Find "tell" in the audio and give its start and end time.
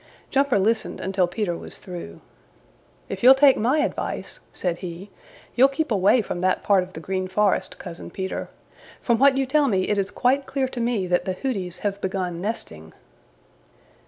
9.45-9.67